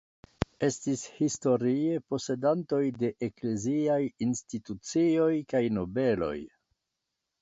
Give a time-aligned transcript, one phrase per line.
[0.67, 6.37] Estis historie posedantoj de ekleziaj institucioj kaj nobeloj.